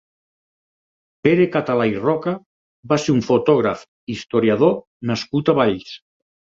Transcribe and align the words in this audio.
Pere 1.27 1.45
Català 1.57 1.85
i 1.91 1.93
Roca 2.07 2.35
va 2.95 3.01
ser 3.05 3.17
un 3.19 3.23
fotògraf, 3.31 3.87
historiador 4.17 4.77
nascut 5.15 5.57
a 5.57 5.61
Valls. 5.65 5.99